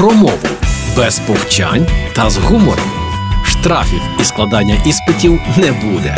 про 0.00 0.10
мову 0.10 0.48
без 0.96 1.18
повчань 1.18 1.86
та 2.14 2.30
з 2.30 2.36
гумором. 2.36 2.90
Штрафів 3.44 4.02
і 4.20 4.24
складання 4.24 4.76
іспитів 4.86 5.40
не 5.56 5.72
буде. 5.72 6.16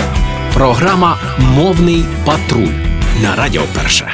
Програма 0.55 1.19
Мовний 1.39 2.05
патруль 2.25 2.75
на 3.23 3.37
Радіо 3.37 3.63
Перше. 3.75 4.13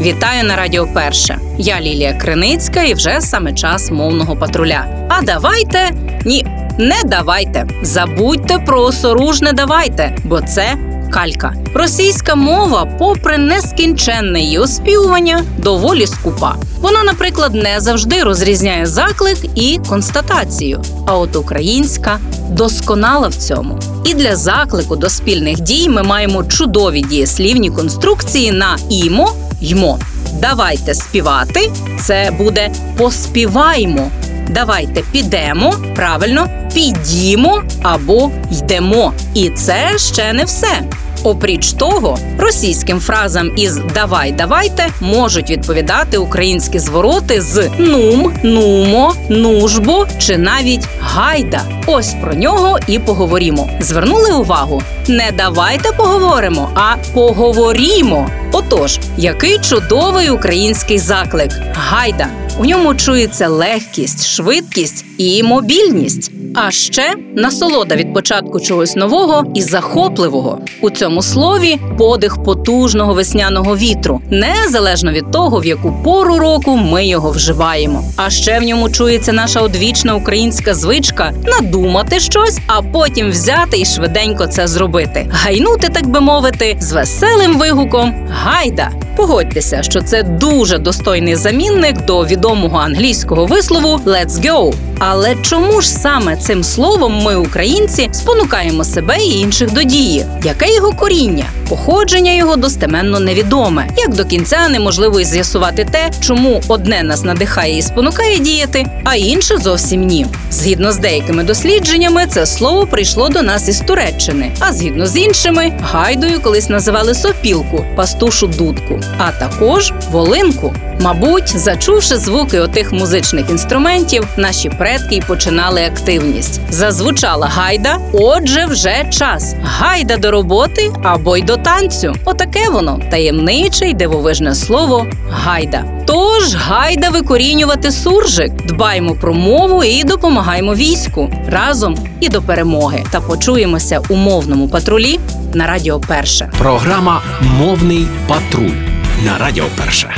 Вітаю 0.00 0.44
на 0.44 0.56
Радіо 0.56 0.86
Перше. 0.86 1.38
Я 1.58 1.80
Лілія 1.80 2.12
Криницька 2.14 2.82
і 2.82 2.94
вже 2.94 3.20
саме 3.20 3.52
час 3.52 3.90
мовного 3.90 4.36
патруля. 4.36 5.08
А 5.08 5.22
давайте 5.22 5.90
ні, 6.24 6.46
не 6.78 7.02
давайте. 7.04 7.66
Забудьте 7.82 8.58
про 8.58 8.82
осоружне 8.82 9.52
давайте, 9.52 10.16
бо 10.24 10.40
це 10.40 10.76
калька. 11.12 11.54
Російська 11.74 12.34
мова, 12.34 12.86
попри 12.98 13.38
нескінченне 13.38 14.40
її 14.40 14.58
оспівування, 14.58 15.44
доволі 15.58 16.06
скупа. 16.06 16.56
Вона, 16.80 17.02
наприклад, 17.04 17.54
не 17.54 17.80
завжди 17.80 18.22
розрізняє 18.22 18.86
заклик 18.86 19.38
і 19.54 19.80
констатацію. 19.88 20.82
А 21.06 21.18
от 21.18 21.36
українська 21.36 22.20
досконала 22.50 23.28
в 23.28 23.34
цьому. 23.34 23.78
І 24.04 24.14
для 24.14 24.36
заклику 24.36 24.96
до 24.96 25.10
спільних 25.10 25.60
дій 25.60 25.88
ми 25.88 26.02
маємо 26.02 26.44
чудові 26.44 27.00
дієслівні 27.00 27.70
конструкції 27.70 28.52
на 28.52 28.76
імо 28.90 29.32
ймо. 29.60 29.98
Давайте 30.40 30.94
співати. 30.94 31.70
Це 32.00 32.30
буде 32.38 32.70
поспіваймо. 32.96 34.10
Давайте 34.48 35.02
підемо, 35.12 35.74
правильно, 35.96 36.48
підімо 36.74 37.62
або 37.82 38.30
йдемо. 38.50 39.12
І 39.34 39.50
це 39.50 39.98
ще 39.98 40.32
не 40.32 40.44
все. 40.44 40.82
Опріч 41.24 41.72
того, 41.72 42.18
російським 42.38 43.00
фразам 43.00 43.50
із 43.56 43.80
давай, 43.94 44.32
давайте 44.32 44.86
можуть 45.00 45.50
відповідати 45.50 46.18
українські 46.18 46.78
звороти 46.78 47.40
з 47.40 47.70
нум, 47.78 48.32
нумо, 48.42 49.14
нужбо 49.28 50.06
чи 50.18 50.38
навіть 50.38 50.88
гайда. 51.00 51.60
Ось 51.86 52.14
про 52.22 52.34
нього 52.34 52.78
і 52.88 52.98
поговоримо. 52.98 53.70
Звернули 53.80 54.32
увагу? 54.32 54.82
Не 55.08 55.30
давайте 55.36 55.92
поговоримо, 55.92 56.70
а 56.74 56.96
поговорімо. 57.14 58.30
Отож, 58.52 58.98
який 59.16 59.58
чудовий 59.58 60.30
український 60.30 60.98
заклик 60.98 61.50
гайда. 61.74 62.26
У 62.58 62.64
ньому 62.64 62.94
чується 62.94 63.48
легкість, 63.48 64.26
швидкість 64.26 65.04
і 65.18 65.42
мобільність. 65.42 66.32
А 66.54 66.70
ще 66.70 67.14
насолода 67.36 67.96
від 67.96 68.14
початку 68.14 68.60
чогось 68.60 68.96
нового 68.96 69.44
і 69.54 69.62
захопливого. 69.62 70.58
У 70.80 70.90
цьому 70.90 71.22
слові 71.22 71.78
подих 71.98 72.44
потужного 72.44 73.14
весняного 73.14 73.76
вітру, 73.76 74.20
незалежно 74.30 75.12
від 75.12 75.30
того, 75.30 75.60
в 75.60 75.66
яку 75.66 75.92
пору 76.04 76.38
року 76.38 76.76
ми 76.76 77.06
його 77.06 77.30
вживаємо. 77.30 78.04
А 78.16 78.30
ще 78.30 78.58
в 78.58 78.62
ньому 78.62 78.90
чується 78.90 79.32
наша 79.32 79.60
одвічна 79.60 80.14
українська 80.14 80.74
звичка 80.74 81.32
надумати 81.46 82.20
щось, 82.20 82.58
а 82.66 82.82
потім 82.82 83.30
взяти 83.30 83.80
і 83.80 83.84
швиденько 83.84 84.46
це 84.46 84.66
зробити. 84.66 85.26
Гайнути, 85.30 85.88
так 85.88 86.06
би 86.06 86.20
мовити, 86.20 86.76
з 86.80 86.92
веселим 86.92 87.58
вигуком 87.58 88.28
гайда. 88.30 88.90
Погодьтеся, 89.16 89.82
що 89.82 90.02
це 90.02 90.22
дуже 90.22 90.78
достойний 90.78 91.34
замінник 91.34 92.04
до 92.04 92.24
відомого 92.26 92.78
англійського 92.78 93.46
вислову 93.46 94.00
«let's 94.06 94.28
go». 94.30 94.74
Але 94.98 95.36
чому 95.42 95.80
ж 95.80 95.88
саме 95.88 96.36
цим 96.36 96.64
словом 96.64 97.22
ми, 97.22 97.36
українці, 97.36 98.08
спонукаємо 98.12 98.84
себе 98.84 99.18
і 99.18 99.40
інших 99.40 99.72
до 99.72 99.82
дії? 99.82 100.24
Яке 100.44 100.74
його 100.74 100.92
коріння? 100.92 101.44
Походження 101.72 102.32
його 102.32 102.56
достеменно 102.56 103.20
невідоме. 103.20 103.88
Як 103.96 104.14
до 104.14 104.24
кінця 104.24 104.68
неможливо 104.68 105.20
і 105.20 105.24
з'ясувати 105.24 105.84
те, 105.84 106.10
чому 106.20 106.60
одне 106.68 107.02
нас 107.02 107.24
надихає 107.24 107.78
і 107.78 107.82
спонукає 107.82 108.38
діяти, 108.38 108.86
а 109.04 109.16
інше 109.16 109.56
зовсім 109.58 110.06
ні. 110.06 110.26
Згідно 110.50 110.92
з 110.92 110.96
деякими 110.96 111.44
дослідженнями, 111.44 112.26
це 112.26 112.46
слово 112.46 112.86
прийшло 112.86 113.28
до 113.28 113.42
нас 113.42 113.68
із 113.68 113.80
Туреччини, 113.80 114.52
а 114.60 114.72
згідно 114.72 115.06
з 115.06 115.16
іншими, 115.16 115.72
гайдою 115.80 116.40
колись 116.40 116.68
називали 116.68 117.14
сопілку, 117.14 117.84
пастушу 117.96 118.46
дудку, 118.46 119.00
а 119.18 119.32
також 119.32 119.92
волинку. 120.10 120.74
Мабуть, 121.00 121.58
зачувши 121.58 122.16
звуки 122.16 122.60
отих 122.60 122.92
музичних 122.92 123.50
інструментів, 123.50 124.26
наші 124.36 124.68
предки 124.68 125.16
й 125.16 125.20
починали 125.20 125.84
активність. 125.84 126.60
Зазвучала 126.70 127.46
гайда, 127.46 127.98
отже, 128.12 128.66
вже 128.66 129.06
час. 129.10 129.54
Гайда 129.62 130.16
до 130.16 130.30
роботи 130.30 130.90
або 131.02 131.36
й 131.36 131.42
до 131.42 131.56
танцю. 131.62 132.14
Отаке 132.24 132.68
воно 132.70 133.00
таємниче 133.10 133.86
й 133.86 133.94
дивовижне 133.94 134.54
слово 134.54 135.06
гайда. 135.30 135.84
Тож 136.06 136.54
гайда 136.54 137.08
викорінювати 137.10 137.90
суржик, 137.90 138.52
дбаймо 138.66 139.14
про 139.14 139.34
мову 139.34 139.84
і 139.84 140.04
допомагаємо 140.04 140.74
війську 140.74 141.30
разом 141.48 141.96
і 142.20 142.28
до 142.28 142.42
перемоги. 142.42 143.04
Та 143.10 143.20
почуємося 143.20 144.00
у 144.08 144.14
мовному 144.14 144.68
патрулі 144.68 145.20
на 145.54 145.66
Радіо 145.66 146.00
Перше. 146.00 146.50
Програма 146.58 147.22
Мовний 147.58 148.06
патруль 148.28 148.76
на 149.24 149.38
Радіо 149.38 149.64
Перше. 149.76 150.14